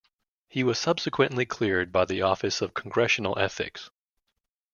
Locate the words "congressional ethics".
2.73-3.91